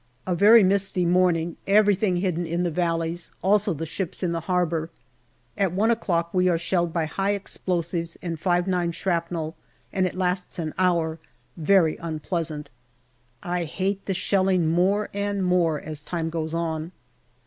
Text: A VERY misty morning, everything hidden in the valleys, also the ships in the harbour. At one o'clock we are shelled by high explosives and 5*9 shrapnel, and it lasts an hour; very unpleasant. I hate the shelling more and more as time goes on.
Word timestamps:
A 0.25 0.33
VERY 0.33 0.63
misty 0.63 1.05
morning, 1.05 1.57
everything 1.67 2.15
hidden 2.15 2.47
in 2.47 2.63
the 2.63 2.71
valleys, 2.71 3.29
also 3.43 3.71
the 3.71 3.85
ships 3.85 4.23
in 4.23 4.31
the 4.31 4.39
harbour. 4.49 4.89
At 5.59 5.73
one 5.73 5.91
o'clock 5.91 6.33
we 6.33 6.47
are 6.49 6.57
shelled 6.57 6.91
by 6.91 7.05
high 7.05 7.33
explosives 7.33 8.17
and 8.19 8.41
5*9 8.41 8.95
shrapnel, 8.95 9.55
and 9.93 10.07
it 10.07 10.15
lasts 10.15 10.57
an 10.57 10.73
hour; 10.79 11.19
very 11.55 11.97
unpleasant. 11.97 12.71
I 13.43 13.65
hate 13.65 14.07
the 14.07 14.15
shelling 14.15 14.67
more 14.71 15.09
and 15.13 15.43
more 15.45 15.79
as 15.79 16.01
time 16.01 16.31
goes 16.31 16.55
on. 16.55 16.93